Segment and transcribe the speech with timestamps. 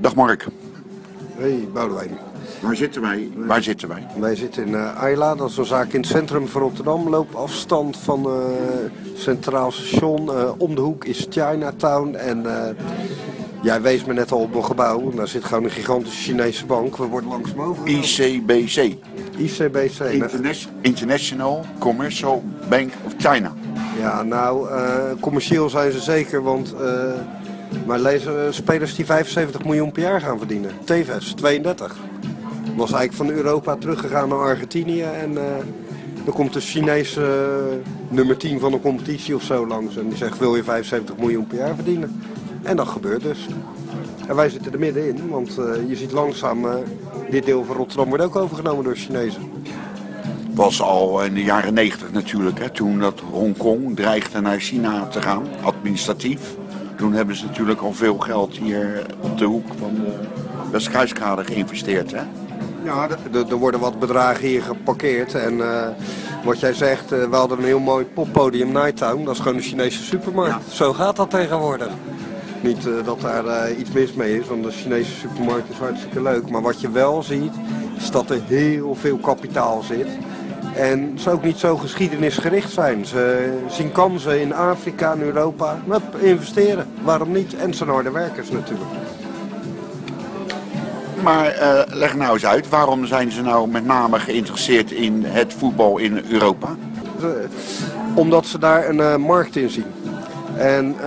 [0.00, 0.46] Dag Mark.
[1.36, 2.18] Hey, Boudewijn.
[2.60, 3.30] Waar zitten wij?
[3.36, 4.06] Waar zitten wij?
[4.18, 7.08] Wij zitten in uh, Ayla, dat is een zaak in het centrum van Rotterdam.
[7.08, 8.34] Loopafstand van uh,
[9.16, 10.24] Centraal Station.
[10.24, 12.14] Uh, om de hoek is Chinatown.
[12.14, 12.44] En
[13.62, 15.10] jij wees me net al op een gebouw.
[15.10, 16.96] Daar zit gewoon een gigantische Chinese bank.
[16.96, 17.86] We worden langzaam over.
[17.86, 18.94] ICBC.
[19.36, 20.00] ICBC.
[20.00, 23.52] Interna International Commercial Bank of China.
[23.98, 24.68] Ja, nou,
[25.20, 26.74] commercieel zijn ze zeker, want...
[27.86, 30.70] Maar lezen spelers die 75 miljoen per jaar gaan verdienen.
[30.84, 31.96] Tevez, 32
[32.76, 35.02] was eigenlijk van Europa teruggegaan naar Argentinië.
[35.02, 35.34] En
[36.24, 39.96] dan komt de Chinese uh, nummer 10 van de competitie of zo langs.
[39.96, 42.22] En die zegt, wil je 75 miljoen per jaar verdienen?
[42.62, 43.46] En dat gebeurt dus.
[44.28, 45.54] En wij zitten er middenin, want
[45.88, 46.66] je ziet langzaam...
[47.30, 49.42] dit deel van Rotterdam wordt ook overgenomen door Chinezen.
[50.54, 55.22] Was al in de jaren 90 natuurlijk, hè, toen dat Hongkong dreigde naar China te
[55.22, 56.40] gaan, administratief.
[56.96, 60.12] Toen hebben ze natuurlijk al veel geld hier op de hoek van de
[60.70, 62.10] Westkruiskade geïnvesteerd.
[62.10, 62.22] Hè?
[62.84, 63.08] Ja,
[63.48, 65.34] er worden wat bedragen hier geparkeerd.
[65.34, 65.86] En uh,
[66.44, 69.24] wat jij zegt, uh, we hadden een heel mooi poppodium Nighttown.
[69.24, 70.72] Dat is gewoon een Chinese supermarkt.
[70.72, 71.90] Zo gaat dat tegenwoordig.
[72.60, 76.50] Niet uh, dat daar iets mis mee is, want de Chinese supermarkt is hartstikke leuk.
[76.50, 77.52] Maar wat je wel ziet,
[77.96, 80.08] is dat er heel veel kapitaal zit.
[80.76, 83.06] En ze ook niet zo geschiedenisgericht zijn.
[83.06, 85.78] Ze zien kansen in Afrika en Europa.
[85.88, 86.86] Hup, investeren.
[87.02, 87.54] Waarom niet?
[87.54, 88.90] En zijn harde werkers natuurlijk.
[91.22, 95.54] Maar uh, leg nou eens uit, waarom zijn ze nou met name geïnteresseerd in het
[95.58, 96.68] voetbal in Europa?
[98.14, 99.84] Omdat ze daar een uh, markt in zien.
[100.56, 101.00] En uh,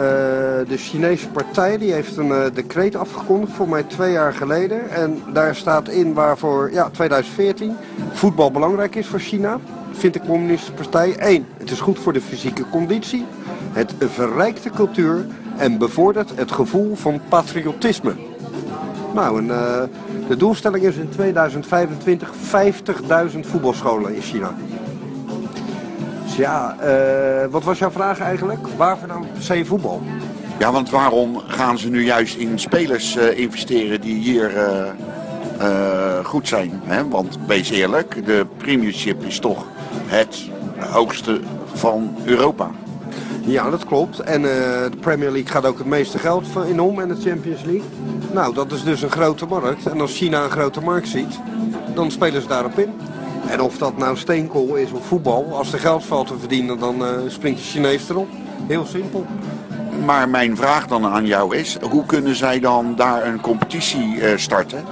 [0.68, 4.90] de Chinese partij die heeft een decreet afgekondigd, voor mij twee jaar geleden.
[4.90, 7.76] En daar staat in waarvoor, ja, 2014,
[8.12, 9.60] voetbal belangrijk is voor China.
[9.92, 11.16] Vindt de communistische partij.
[11.18, 13.26] Eén, het is goed voor de fysieke conditie.
[13.72, 15.26] Het verrijkt de cultuur
[15.58, 18.14] en bevordert het gevoel van patriotisme.
[19.14, 19.84] Nou, en, uh,
[20.28, 22.32] de doelstelling is in 2025
[23.34, 24.56] 50.000 voetbalscholen in China.
[26.38, 28.68] Ja, uh, wat was jouw vraag eigenlijk?
[28.78, 30.02] Waarvoor dan per se voetbal?
[30.60, 34.52] Ja, want waarom gaan ze nu juist in spelers uh, investeren die hier
[36.24, 36.82] goed zijn?
[36.84, 37.08] Hè?
[37.08, 39.66] Want wees eerlijk, de Premiership is toch
[40.06, 40.50] het
[40.80, 41.40] hoogste
[41.74, 42.70] van Europa.
[43.42, 44.20] Ja, dat klopt.
[44.20, 44.48] En uh,
[44.92, 47.90] de Premier League gaat ook het meeste geld in om en de Champions League.
[48.32, 49.86] Nou, dat is dus een grote markt.
[49.86, 51.40] En als China een grote markt ziet,
[51.94, 52.94] dan spelen ze daarop in.
[53.50, 57.02] En of dat nou steenkool is of voetbal, als er geld valt te verdienen, dan
[57.02, 58.28] uh, springt de Chinees erop.
[58.68, 59.26] Heel simpel.
[60.06, 64.30] Maar mijn vraag dan aan jou is, hoe kunnen zij dan daar een competitie uh,
[64.36, 64.84] starten?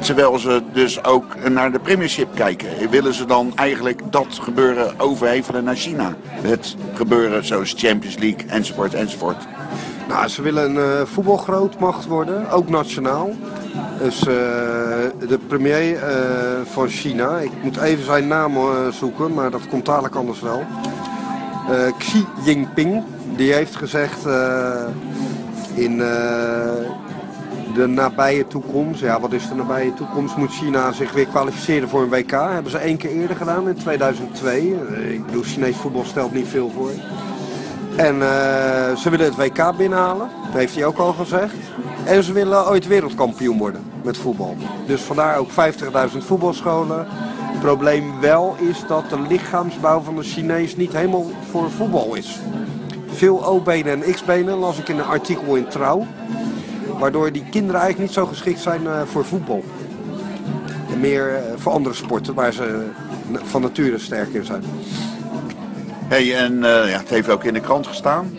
[0.00, 2.90] Terwijl ze dus ook naar de Premiership kijken.
[2.90, 6.14] Willen ze dan eigenlijk dat gebeuren overhevelen naar China?
[6.28, 9.46] Het gebeuren zoals Champions League enzovoort enzovoort.
[10.08, 13.30] Nou, ze willen een uh, voetbalgrootmacht worden, ook nationaal.
[14.02, 14.34] Dus uh,
[15.28, 16.00] de premier uh,
[16.64, 18.52] van China, ik moet even zijn naam
[18.92, 20.62] zoeken, maar dat komt dadelijk anders wel.
[21.98, 23.02] Xi Jinping,
[23.36, 24.24] die heeft gezegd
[25.74, 25.98] in
[27.74, 32.02] de nabije toekomst, ja wat is de nabije toekomst, moet China zich weer kwalificeren voor
[32.02, 32.30] een WK.
[32.30, 34.76] Hebben ze één keer eerder gedaan in 2002.
[35.12, 36.90] Ik bedoel, Chinees voetbal stelt niet veel voor.
[37.96, 38.14] En
[38.98, 41.54] ze willen het WK binnenhalen, dat heeft hij ook al gezegd.
[42.04, 44.56] En ze willen ooit wereldkampioen worden voetbal.
[44.86, 45.54] Dus vandaar ook 50.000
[46.18, 47.06] voetbalscholen.
[47.58, 52.38] Het probleem wel is dat de lichaamsbouw van de Chinees niet helemaal voor voetbal is.
[53.06, 56.06] Veel O-benen en X-benen las ik in een artikel in Trouw.
[56.98, 59.64] Waardoor die kinderen eigenlijk niet zo geschikt zijn uh, voor voetbal.
[60.92, 62.86] En meer uh, voor andere sporten waar ze
[63.32, 64.64] van nature sterk in zijn.
[66.08, 68.38] Hey, en ja, het heeft ook in de krant gestaan.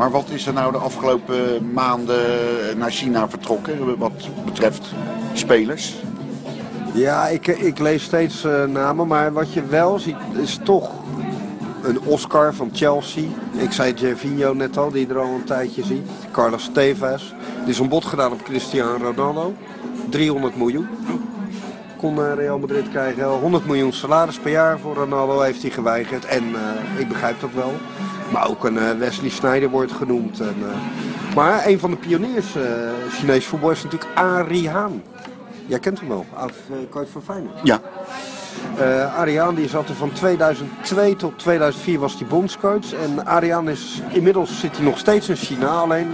[0.00, 2.18] Maar wat is er nou de afgelopen maanden
[2.78, 4.12] naar China vertrokken wat
[4.44, 4.92] betreft
[5.32, 5.96] spelers?
[6.92, 10.90] Ja, ik, ik lees steeds uh, namen, maar wat je wel ziet is toch
[11.82, 13.28] een Oscar van Chelsea.
[13.52, 16.08] Ik zei Gervinho net al, die er al een tijdje ziet.
[16.30, 17.32] Carlos Tevez.
[17.60, 19.54] Die is een bod gedaan op Cristiano Ronaldo.
[20.10, 20.88] 300 miljoen
[21.96, 23.24] kon eh, Real Madrid krijgen.
[23.24, 26.24] 100 miljoen salaris per jaar voor Ronaldo heeft hij geweigerd.
[26.24, 27.72] En uh, ik begrijp dat wel.
[28.32, 30.40] Maar ook een uh, Wesley Sneijder wordt genoemd.
[30.40, 32.46] En, uh, maar een van de pioniers
[33.10, 35.02] Chinees voetbal is natuurlijk Ari Haan.
[35.66, 36.52] Jij kent hem wel, oud
[36.90, 37.60] coach van Feyenoord.
[37.62, 37.80] Ja.
[39.16, 42.92] Ariaan die zat er van 2002 tot 2004 was hij bondscoach.
[42.92, 45.66] En Ariaan is inmiddels zit hij nog steeds in China.
[45.66, 46.08] Alleen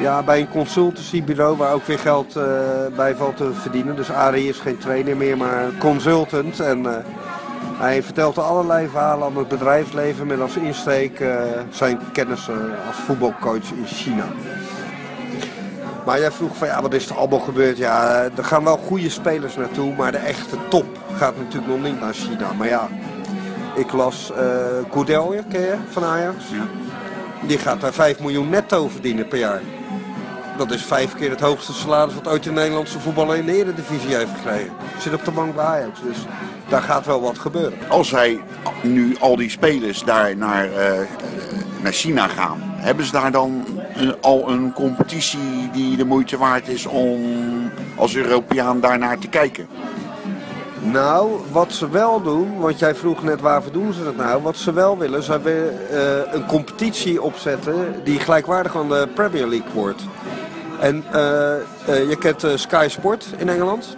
[0.00, 2.44] ja, bij een consultancybureau waar ook weer geld uh,
[2.96, 3.96] bij valt te verdienen.
[3.96, 6.60] Dus Arie is geen trainer meer, maar consultant.
[6.60, 6.96] En uh,
[7.76, 11.34] hij vertelt allerlei verhalen aan het bedrijfsleven met als insteek uh,
[11.70, 12.48] zijn kennis
[12.86, 14.24] als voetbalcoach in China.
[16.04, 17.76] Maar jij vroeg van ja, wat is er allemaal gebeurd?
[17.76, 20.86] Ja, er gaan wel goede spelers naartoe, maar de echte top
[21.16, 22.52] gaat natuurlijk nog niet naar China.
[22.52, 22.88] Maar ja,
[23.74, 24.32] ik las
[24.92, 25.04] uh,
[25.48, 26.36] ken je, van Ajax?
[26.48, 26.66] Ja.
[27.46, 29.60] Die gaat daar 5 miljoen netto verdienen per jaar.
[30.56, 34.14] Dat is vijf keer het hoogste salaris wat ooit de Nederlandse voetballer in de Eredivisie
[34.14, 34.72] heeft gekregen.
[34.98, 36.16] Zit op de bank bij Ajax, dus
[36.68, 37.78] daar gaat wel wat gebeuren.
[37.88, 38.40] Als hij
[38.82, 40.76] nu al die spelers daar naar, uh,
[41.82, 43.64] naar China gaan, hebben ze daar dan
[44.20, 47.22] al een competitie die de moeite waard is om
[47.96, 49.68] als Europeaan daarnaar te kijken?
[50.92, 54.42] Nou, wat ze wel doen, want jij vroeg net waarvoor doen ze dat nou.
[54.42, 59.46] Wat ze wel willen, ze willen uh, een competitie opzetten die gelijkwaardig aan de Premier
[59.46, 60.02] League wordt.
[60.80, 61.20] En uh,
[61.88, 63.96] uh, je kent Sky Sport in Engeland.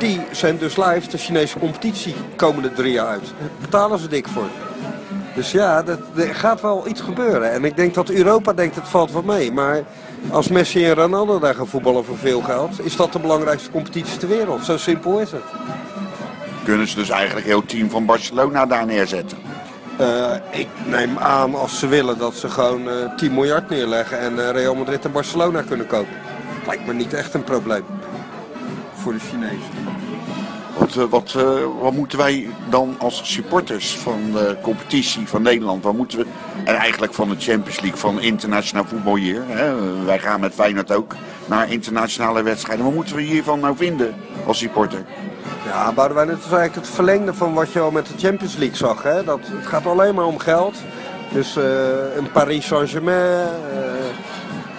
[0.00, 3.32] Die zendt dus live de Chinese competitie komende drie jaar uit.
[3.38, 4.48] Daar betalen ze dik voor.
[5.34, 7.52] Dus ja, dat, er gaat wel iets gebeuren.
[7.52, 9.52] En ik denk dat Europa denkt het valt wat mee.
[9.52, 9.82] Maar
[10.30, 12.84] als Messi en Ronaldo daar gaan voetballen voor veel geld...
[12.84, 14.64] is dat de belangrijkste competitie ter wereld.
[14.64, 15.42] Zo simpel is het.
[16.64, 19.38] Kunnen ze dus eigenlijk heel team van Barcelona daar neerzetten?
[20.00, 24.18] Uh, ik neem aan als ze willen dat ze gewoon uh, eh, 10 miljard neerleggen
[24.18, 26.14] en uh, Real Madrid en Barcelona kunnen kopen.
[26.66, 27.84] Lijkt me niet echt een probleem
[29.00, 29.58] voor de Chinezen.
[30.78, 31.32] Wat, wat,
[31.80, 36.26] wat moeten wij dan als supporters van de competitie van Nederland, wat moeten we,
[36.64, 40.92] en eigenlijk van de Champions League, van internationaal voetbal hier, hè, wij gaan met Feyenoord
[40.92, 41.14] ook
[41.46, 44.14] naar internationale wedstrijden, wat moeten we hiervan nou vinden
[44.46, 45.04] als supporter?
[45.64, 48.76] Ja, Boudewijn, het is eigenlijk het verlengde van wat je al met de Champions League
[48.76, 49.02] zag.
[49.02, 49.24] Hè?
[49.24, 50.76] Dat, het gaat alleen maar om geld.
[51.32, 51.64] Dus uh,
[52.16, 53.89] een Paris Saint-Germain, uh,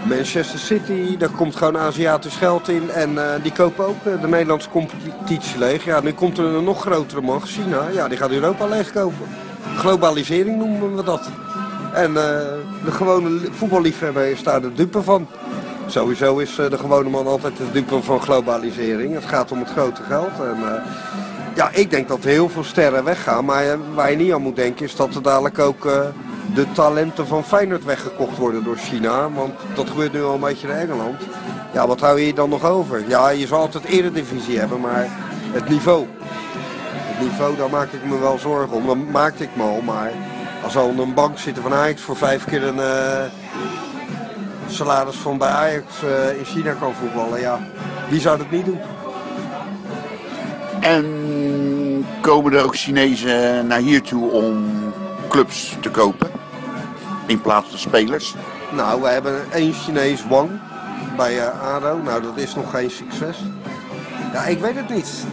[0.08, 2.90] Manchester City, daar komt gewoon Aziatisch geld in.
[2.90, 5.86] En uh, die kopen ook de Nederlandse competitie leeg.
[5.86, 7.88] Ja, nu komt er een nog grotere macht, China.
[7.94, 9.28] Ja, die gaat Europa leeg kopen.
[9.76, 11.30] Globalisering noemen we dat.
[11.94, 15.28] En de gewone voetballiefhebber is daar de dupe van.
[15.86, 19.14] Sowieso is eh, de gewone man altijd de dupe van globalisering.
[19.14, 20.40] Het gaat om het grote geld.
[20.40, 20.84] En,
[21.56, 23.46] ja, ik denk dat heel veel sterren weggaan.
[23.46, 25.86] Maar waar je niet aan moet denken is dat er dadelijk ook
[26.54, 29.32] de talenten van Feyenoord weggekocht worden door China.
[29.32, 31.22] Want dat gebeurt nu al een beetje in Engeland.
[31.74, 33.04] Ja, wat hou je dan nog over?
[33.08, 35.08] Ja, je zal altijd eredivisie hebben, maar
[35.52, 36.06] het niveau.
[36.88, 38.86] Het niveau, daar maak ik me wel zorgen om.
[38.86, 40.12] Dat maakte ik me al, maar
[40.64, 42.80] als al een bank zitten van Ajax voor vijf keer een
[44.68, 47.40] salaris van bij Ajax uh, in China kan voetballen.
[47.40, 47.60] Ja,
[48.10, 48.80] wie zou dat niet doen?
[50.82, 54.70] En komen er ook Chinezen naar hier toe om
[55.30, 56.41] clubs te kopen?
[57.32, 58.36] In plaats van spelers?
[58.72, 60.50] Nou, we hebben één Chinees Wang
[61.18, 62.04] bij uh.
[62.04, 63.38] Nou, dat is nog geen succes.
[64.34, 65.26] Ja, ik weet het niet.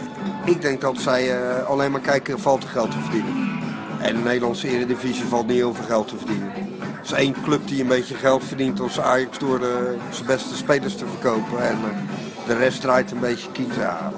[0.45, 3.59] Ik denk dat zij uh, alleen maar kijken, valt er geld te verdienen.
[4.01, 6.51] En de Nederlandse Eredivisie valt niet veel geld te verdienen
[7.03, 10.95] is één club die een beetje geld verdient als Ajax door de, zijn beste spelers
[10.95, 11.67] te verkopen.
[11.67, 13.75] En uh, de rest draait een beetje kiet.
[13.75, 14.11] Ja,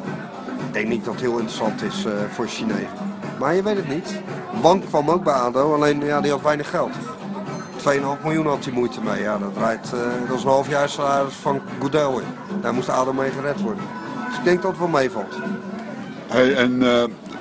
[0.68, 3.10] ik denk niet dat het heel interessant is voor Chinezen.
[3.40, 4.22] Maar je weet het niet.
[4.62, 6.92] Wang kwam ook bij ADO, alleen ja, die had weinig geld.
[8.18, 9.22] 2,5 miljoen had hij moeite mee.
[9.22, 12.24] Ja, dat, draait, uh, dat is een half jaar salaris van Goodell.
[12.62, 13.84] Daar moest ADO mee gered worden.
[14.28, 15.36] Dus ik denk dat het wel meevalt.
[16.28, 16.84] Hey, en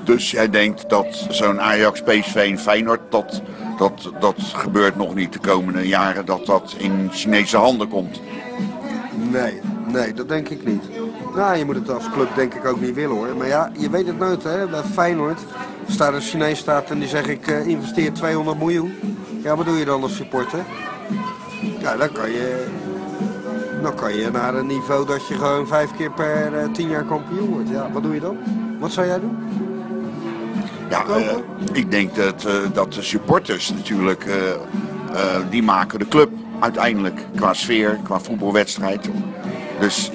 [0.04, 3.42] dus jij denkt dat zo'n Ajax, PSV en Feyenoord, dat
[3.80, 8.20] dat, dat gebeurt nog niet de komende jaren dat dat in Chinese handen komt.
[9.30, 10.82] Nee, nee, dat denk ik niet.
[11.34, 13.36] Nou, je moet het als club denk ik ook niet willen hoor.
[13.36, 14.66] Maar ja, je weet het nooit hè.
[14.66, 15.40] Bij Feyenoord
[15.88, 18.94] staat een Chinees staat en die zeg ik uh, investeer 200 miljoen.
[19.42, 20.64] Ja, wat doe je dan als supporter?
[21.78, 22.66] Ja, dan kan je,
[23.82, 27.04] dan kan je naar een niveau dat je gewoon vijf keer per uh, tien jaar
[27.04, 27.68] kampioen wordt.
[27.68, 28.36] Ja, wat doe je dan?
[28.78, 29.36] Wat zou jij doen?
[30.90, 31.36] Ja, uh,
[31.72, 34.26] ik denk dat, uh, dat de supporters natuurlijk,
[35.50, 39.08] die maken de club uiteindelijk qua sfeer, qua voetbalwedstrijd.
[39.80, 40.10] Dus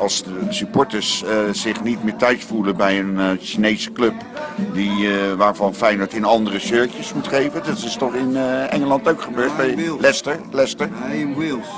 [0.00, 4.14] als de supporters zich niet meer thuis voelen bij een Chinese club,
[4.72, 7.62] die, waarvan Feyenoord in andere shirtjes moet geven.
[7.64, 8.36] Dat is toch in
[8.70, 10.40] Engeland ook gebeurd bij Leicester.
[10.50, 10.88] Leicester.
[11.08, 11.68] Nee, in Wales.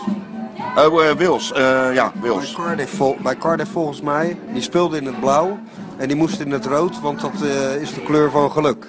[0.77, 1.53] Oh, Wales.
[1.95, 2.55] ja, Wales.
[2.55, 5.59] Bij Cardiff, bij Cardiff volgens mij, die speelde in het blauw.
[5.97, 7.33] En die moest in het rood, want dat
[7.81, 8.87] is de kleur van geluk.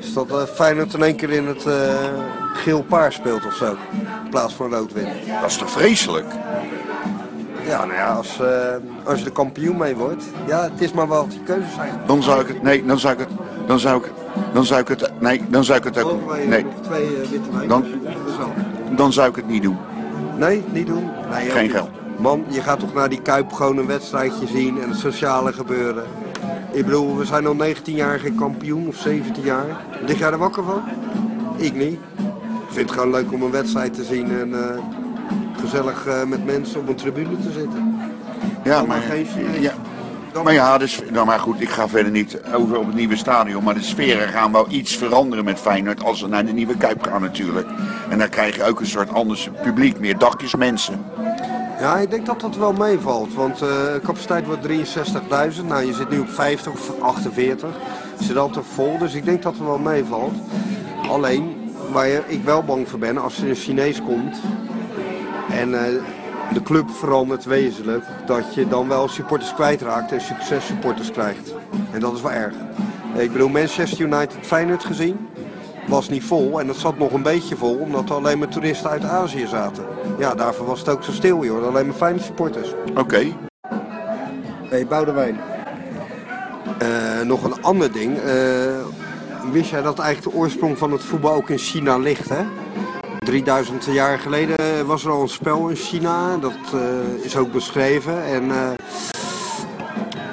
[0.00, 1.66] Dus dat Feyenoord in één keer in het
[2.54, 3.76] geel-paars speelt of zo.
[4.24, 5.06] In plaats van rood-wit.
[5.40, 6.26] Dat is toch vreselijk?
[7.68, 8.40] Ja, nou ja, als,
[9.04, 10.24] als je de kampioen mee wordt.
[10.46, 11.92] Ja, het is maar wat je keuzes zijn.
[12.06, 13.28] Dan zou ik het, nee, dan zou ik het,
[13.66, 14.12] dan zou ik,
[14.52, 16.66] dan zou ik het, nee, dan zou ik het ook, nee.
[16.82, 17.84] Twee witte dan,
[18.96, 19.76] dan zou ik het niet doen.
[20.36, 21.10] Nee, niet doen?
[21.30, 21.88] Nee, Geen geld.
[22.18, 26.04] Man, je gaat toch naar die Kuip gewoon een wedstrijdje zien en het sociale gebeuren.
[26.72, 29.84] Ik bedoel, we zijn al 19 jaar geen kampioen of 17 jaar.
[30.06, 30.82] Lig jij er wakker van?
[31.56, 31.98] Ik niet.
[32.68, 34.58] Ik vind het gewoon leuk om een wedstrijd te zien en uh,
[35.60, 38.00] gezellig eh, met mensen op een tribune te zitten.
[38.64, 39.60] Ja, maar, Chinees.
[39.60, 39.74] ja,
[40.42, 43.64] maar ja, dus, nou maar goed, ik ga verder niet over op het nieuwe stadion.
[43.64, 47.02] Maar de sferen gaan wel iets veranderen met Feyenoord als we naar de nieuwe Kuip
[47.02, 47.68] gaan natuurlijk.
[48.08, 51.04] En dan krijg je ook een soort anders publiek, meer dakjes mensen.
[51.80, 53.34] Ja, ik denk dat dat wel meevalt.
[53.34, 55.64] Want eh, de capaciteit wordt 63.000.
[55.66, 57.68] Nou, je zit nu op 50 of 48.
[58.18, 60.34] Je zit altijd vol, dus ik denk dat het wel meevalt.
[61.10, 64.40] Alleen, waar ik wel bang voor ben, als er een Chinees komt
[65.50, 66.02] en eh,
[66.52, 71.54] de club verandert wezenlijk, dat je dan wel supporters kwijtraakt en successupporters krijgt.
[71.92, 72.54] En dat is wel erg.
[73.16, 75.28] Ik bedoel, Manchester United Feyenoord gezien,
[75.86, 78.90] was niet vol en dat zat nog een beetje vol omdat er alleen maar toeristen
[78.90, 79.84] uit Azië zaten.
[80.18, 81.66] Ja, daarvoor was het ook zo stil, joh.
[81.66, 82.74] Alleen maar Feyenoord supporters.
[82.94, 83.26] Oké,
[84.68, 85.40] Hey, Boudewijn.
[86.78, 88.18] Eh, nog een ander ding.
[88.18, 88.32] Eh,
[89.52, 92.44] wist jij dat eigenlijk de oorsprong van het voetbal ook in China ligt, hè?
[93.28, 96.36] 3000 jaar geleden was er al een spel in China.
[96.36, 98.24] Dat eh, is ook beschreven.
[98.24, 98.70] En eh,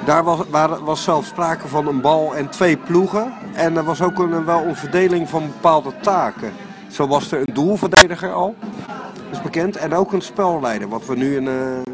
[0.04, 0.38] daar was,
[0.84, 3.32] was zelfs sprake van een bal en twee ploegen.
[3.54, 6.52] En er was ook een, wel een verdeling van bepaalde taken.
[6.90, 8.54] Zo was er een doelverdediger al.
[8.86, 9.76] Dat is bekend.
[9.76, 11.92] En ook een spelleider, wat we nu een eh,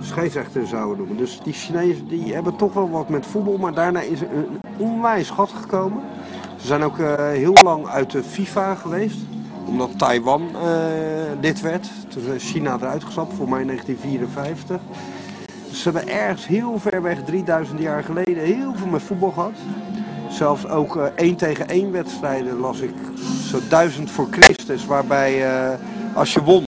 [0.00, 1.16] scheidsrechter zouden noemen.
[1.16, 3.56] Dus die Chinezen die hebben toch wel wat met voetbal.
[3.56, 6.02] Maar daarna is er een onwijs gat gekomen.
[6.56, 6.98] Ze zijn ook
[7.32, 9.18] heel lang uit de FIFA geweest.
[9.66, 11.88] Omdat Taiwan eh lid werd.
[12.08, 14.80] Toen is China eruit gestapt, voor mij in 1954.
[15.68, 19.52] Dus ze hebben ergens heel ver weg, 3000 jaar geleden, heel veel met voetbal gehad.
[20.30, 22.94] Zelfs ook eh, één tegen één wedstrijden las ik
[23.50, 24.86] zo duizend voor Christus.
[24.86, 25.78] Waarbij eh,
[26.14, 26.62] als je won,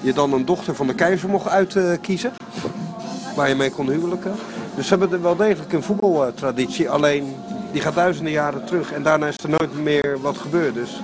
[0.00, 2.32] je dan een dochter van de keizer mocht uitkiezen.
[3.36, 4.34] waar je mee kon huwelijken.
[4.74, 6.90] Dus ze hebben er wel degelijk een voetbaltraditie.
[6.90, 7.36] Alleen
[7.72, 8.92] die gaat duizenden jaren terug.
[8.92, 10.74] En daarna is er nooit meer wat gebeurd.
[10.74, 11.02] Dus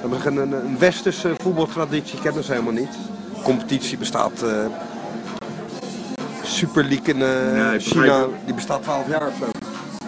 [0.00, 2.92] hebben een, een, westerse voetbaltraditie kennen ze helemaal niet.
[3.34, 4.42] De competitie bestaat...
[4.42, 4.66] eh
[6.42, 9.44] Super League in eh, China, die bestaat 12 jaar of zo.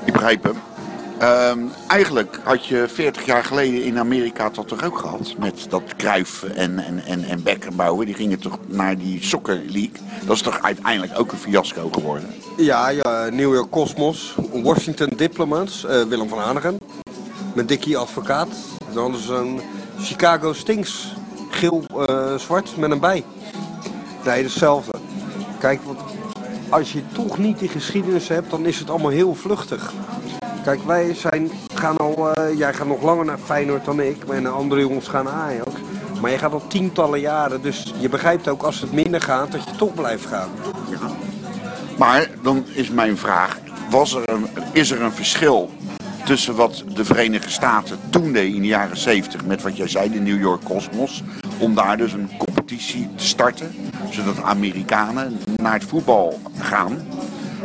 [0.04, 0.56] ik begrijp hem.
[1.18, 5.34] Ehm, eigenlijk had je 40 jaar geleden in Amerika dat toch ook gehad.
[5.38, 8.04] Met dat Cruyff en, en, en, en Beckenbauer.
[8.06, 9.92] Die gingen toch naar die Soccer League.
[10.26, 12.28] Dat is toch uiteindelijk ook een fiasco geworden.
[12.56, 16.78] Ja, ja, New York Cosmos, Washington Diplomats, eh, Willem van Hanegem.
[17.54, 18.48] Met Dickie Advocaat.
[18.92, 19.60] Dan hadden ze een
[20.02, 21.14] Chicago Stings,
[21.50, 23.24] geel-zwart met een bij.
[24.24, 24.92] Nee, hetzelfde.
[25.58, 26.00] Kijk, want
[26.68, 29.92] als je toch niet die geschiedenis hebt, dan is het allemaal heel vluchtig.
[30.64, 34.42] Kijk, wij zijn, gaan al, eh, jij gaat nog langer naar Feyenoord dan ik, maar
[34.42, 35.70] de andere jongens gaan naar Ajax.
[36.20, 39.64] Maar je gaat al tientallen jaren, dus je begrijpt ook als het minder gaat, dat
[39.64, 40.48] je toch blijft gaan.
[41.98, 43.58] Maar dan is mijn vraag:
[43.90, 45.70] was er een, is er een verschil
[46.30, 50.10] tussen wat de Verenigde Staten toen deed in de jaren 70 met wat jij zei,
[50.10, 51.22] de New York Cosmos,
[51.58, 53.74] om daar dus een competitie te starten,
[54.10, 57.06] zodat Amerikanen naar het voetbal gaan?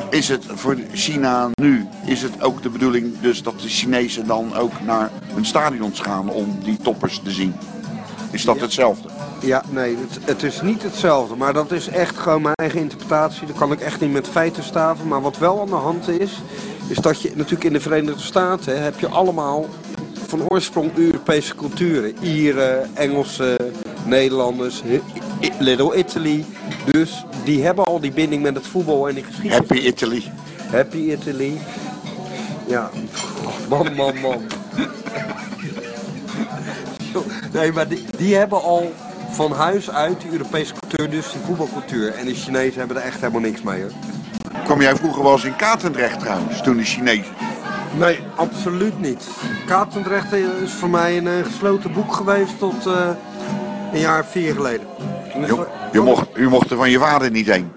[0.10, 4.56] Is het voor China nu, is het ook de bedoeling dus dat de Chinezen dan
[4.56, 7.56] ook naar hun stadions gaan om die toppers te zien?
[8.32, 9.10] Is dat hetzelfde?
[9.42, 11.36] Ja, nee, het, het is niet hetzelfde.
[11.36, 13.48] Maar dat is echt gewoon mijn eigen interpretatie.
[13.48, 15.08] Dat kan ik echt niet met feiten staven.
[15.08, 16.42] Maar wat wel aan de hand is,
[16.88, 19.66] is dat je natuurlijk in de Verenigde Staten heb je allemaal
[20.28, 22.16] van oorsprong Europese culturen.
[22.22, 23.58] Ieren, Engelsen,
[24.06, 24.82] Nederlanders,
[25.60, 26.46] Little Italy.
[26.92, 29.58] Dus die hebben al die binding met het voetbal en die geschiedenis.
[29.58, 30.24] Happy Italy.
[30.72, 31.58] Happy Italy.
[32.68, 32.90] Ja,
[33.70, 34.42] man, man, man.
[37.54, 38.94] Nee, maar die, die hebben al
[39.30, 42.14] van huis uit die Europese cultuur, dus die voetbalcultuur.
[42.14, 43.92] En de Chinezen hebben er echt helemaal niks mee hoor.
[44.66, 47.34] Kwam jij vroeger wel eens in Katendrecht trouwens, toen de Chinezen?
[47.98, 49.28] Nee, absoluut niet.
[49.66, 53.10] Katendrecht is voor mij een eh, gesloten boek geweest tot eh,
[53.94, 54.88] een jaar of vier geleden.
[55.34, 57.72] Je, je mocht, u mocht er van je vader niet heen.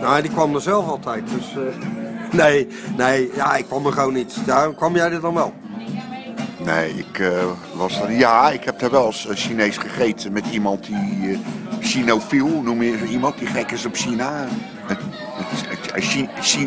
[0.00, 1.24] Nou, die kwam er zelf altijd.
[1.34, 1.86] Dus, eh,
[2.40, 4.36] nee, nee, ja, ik kwam er gewoon niet.
[4.46, 5.54] Ja, kwam jij er dan wel?
[6.64, 7.28] Nee, ik eh,
[7.74, 8.12] was er.
[8.12, 11.40] Ja, ik heb daar wel eens Chinees gegeten met iemand die.
[11.80, 14.46] Chinofiel, noem je iemand die gek is op China.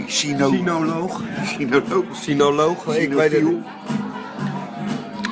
[0.08, 1.22] Sinoloog.
[1.46, 2.06] Chinoloog.
[2.12, 3.44] Sinoloog, ik weet het.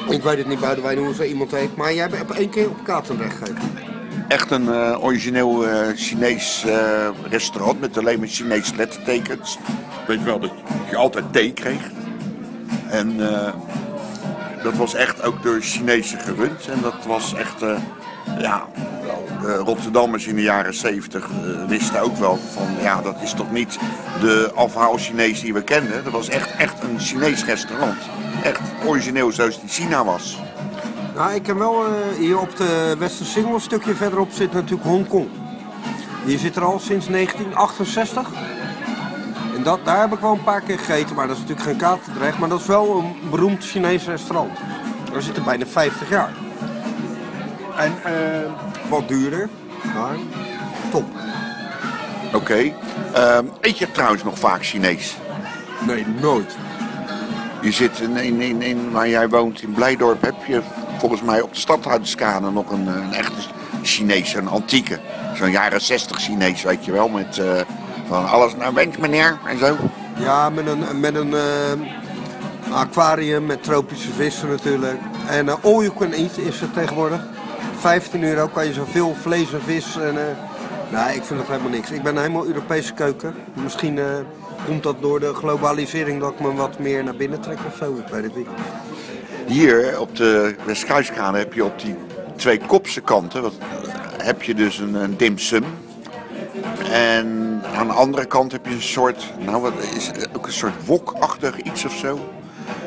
[0.09, 1.75] Ik weet het niet buiten wij hoe zo iemand heet.
[1.75, 3.89] Maar jij hebt één keer op Katendrecht gegeten.
[4.27, 9.57] Echt een eh, origineel eh, Chinees eh, restaurant met alleen maar Chinese lettertekens.
[10.07, 10.51] Weet je wel dat
[10.89, 11.89] je altijd thee kreeg.
[12.89, 13.17] En
[14.63, 16.67] dat was echt ook door Chinezen gerund.
[16.67, 17.61] En dat was echt,
[18.39, 18.67] ja,
[19.43, 23.79] Rotterdammers in de jaren 70 eh, wisten ook wel van, ja, dat is toch niet
[24.19, 26.03] de afhaal Chinees die we kenden.
[26.03, 27.97] Dat was echt, echt een Chinees restaurant.
[28.43, 30.39] Echt origineel zoals die China was.
[31.15, 35.27] Nou, ik ken wel, eh, hier op de Westersingel een stukje verderop zit natuurlijk Hongkong.
[36.25, 38.27] Je zit er al sinds 1968.
[39.55, 41.77] En dat, daar heb ik wel een paar keer gegeten, maar dat is natuurlijk geen
[41.77, 42.37] katendrecht.
[42.37, 44.59] Maar dat is wel een beroemd Chinees restaurant.
[45.11, 46.33] Daar zit er bijna 50 jaar.
[47.77, 48.51] En eh,
[48.91, 49.49] wat duurder,
[49.93, 50.15] maar
[50.91, 51.03] top.
[52.33, 52.73] Oké.
[53.13, 55.17] Ehm, eet je trouwens nog vaak Chinees?
[55.87, 56.55] Nee, nooit.
[57.61, 60.61] Je zit in, in, in, in waar jij woont, in Blijdorp, heb je
[60.97, 63.41] volgens mij op de stadhuiskade nog een, een echte
[63.81, 64.99] Chinees, een antieke.
[65.35, 67.61] Zo'n jaren 60 Chinees, weet je wel, met eh,
[68.07, 69.77] van alles naar wens meneer en zo.
[70.17, 74.99] Ja, met een, met een eh, aquarium met tropische vissen natuurlijk.
[75.27, 77.21] En eh all you can eat is het tegenwoordig.
[77.81, 79.95] 15 euro kan je zoveel vlees en vis.
[79.95, 80.35] En, eh,
[80.89, 81.91] nee, ik vind dat helemaal niks.
[81.91, 83.35] Ik ben helemaal Europese keuken.
[83.53, 84.05] Misschien eh,
[84.65, 87.95] komt dat door de globalisering dat ik me wat meer naar binnen trek of zo.
[87.95, 88.47] Ik weet het niet.
[89.47, 91.95] Hier op de Westkruiskade heb je op die
[92.35, 93.53] twee kopse kanten wat,
[94.23, 95.63] heb je dus een, een dim sum.
[96.91, 100.29] En aan de andere kant heb je een soort, nou wat is het?
[100.35, 102.19] ook een soort wokachtig iets of zo.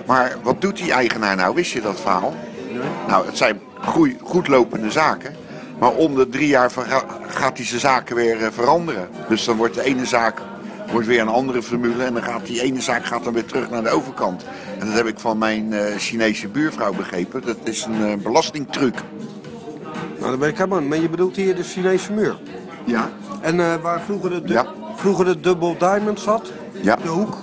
[0.06, 1.54] Maar wat doet die eigenaar nou?
[1.54, 2.34] Wist je dat verhaal?
[3.06, 5.34] Nou, het zijn goeie, goed lopende zaken.
[5.78, 6.70] Maar om de drie jaar
[7.28, 9.08] gaat hij zijn zaken weer eh, veranderen.
[9.28, 10.40] Dus dan wordt de ene zaak
[10.92, 12.04] wordt weer een andere formule.
[12.04, 14.44] En dan gaat die ene zaak gaat dan weer terug naar de overkant.
[14.78, 17.42] En dat heb ik van mijn eh, Chinese buurvrouw begrepen.
[17.46, 18.94] Dat is een eh, belastingtruc.
[20.18, 20.88] Nou, dat weet ik helemaal niet.
[20.88, 22.36] Maar je bedoelt hier de Chinese muur.
[22.84, 23.10] Ja.
[23.40, 24.66] En waar vroeger de, Ja.
[24.96, 26.52] vroeger de Double Diamond zat?
[26.82, 26.96] Ja.
[26.96, 27.36] De hoek?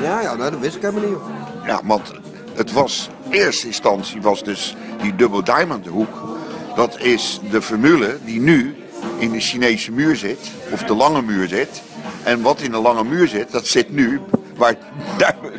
[0.00, 1.18] Ja, ja nou, dat wist ik helemaal niet.
[1.66, 2.12] Ja, want
[2.60, 6.38] het was, in eerste instantie was dus die Double Diamond hoek.
[6.76, 8.76] Dat is de formule die nu
[9.18, 11.82] in de Chinese muur zit, of de lange muur zit.
[12.22, 14.20] En wat in de lange muur zit, dat zit nu
[14.56, 14.74] waar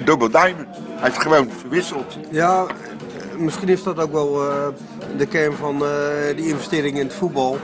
[0.05, 0.67] Double Diamond.
[0.75, 2.17] Hij heeft gewoon verwisseld.
[2.29, 2.65] Ja,
[3.37, 4.67] misschien is dat ook wel eh,
[5.17, 5.89] de kern van eh,
[6.35, 7.57] die investering in het voetbal.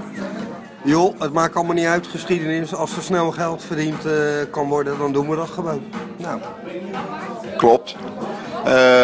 [0.84, 2.76] Joh, het maakt allemaal niet uit, geschiedenis.
[2.76, 4.14] Als er snel geld verdiend eh,
[4.52, 5.84] kan worden, dan doen we dat gewoon.
[6.18, 6.40] Nou,
[7.58, 7.96] Klopt.
[8.66, 8.97] Ehm,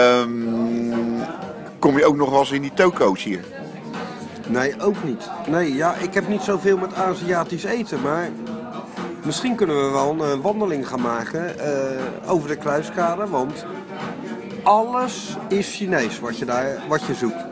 [1.84, 3.43] kom je ook nog wel eens in die toko's hier?
[4.48, 5.30] nee, ook niet.
[5.48, 8.30] Nee, ja, ik heb niet zoveel met Aziatisch eten, maar
[9.26, 13.65] misschien kunnen we wel een eh, wandeling gaan maken eh, over de kruiskade, want
[14.63, 17.43] alles is Chinees wat je, daar, wat je zoekt.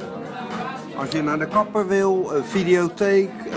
[0.96, 3.56] Als je naar de kapper wil, een videotheek, eh,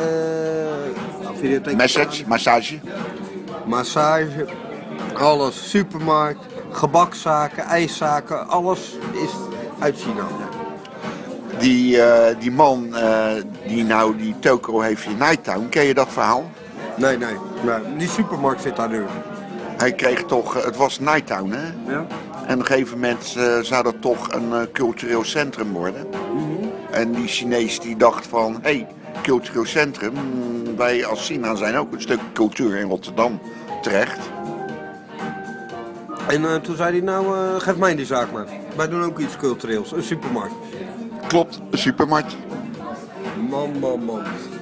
[1.22, 2.78] nou, videotheek Message, massage.
[3.66, 4.46] massage,
[5.14, 9.30] alles, supermarkt, gebakzaken, ijszaken, alles is
[9.78, 10.43] uit China.
[11.64, 13.32] Die, eh, die man eh,
[13.66, 16.50] die nou die toko heeft in Nighttown, ken je dat verhaal?
[16.96, 19.04] Nee, nee, nee, die supermarkt zit daar nu.
[19.76, 21.92] Hij kreeg toch, eh, het was Nighttown hè?
[21.92, 22.06] Ja?
[22.46, 26.06] En op een gegeven moment zou dat toch een cultureel centrum worden.
[26.90, 28.86] En die Chinees die dacht van, hé, hey,
[29.22, 33.40] cultureel centrum, mm, wij als China zijn ook een stuk cultuur in Rotterdam
[33.82, 34.18] terecht.
[36.28, 37.26] En toen zei hij, nou,
[37.60, 38.46] geef mij die zaak maar.
[38.76, 40.54] Wij doen ook iets cultureels, een supermarkt.
[41.28, 42.36] Klopt, supermarkt.
[43.50, 44.53] Man, man, man.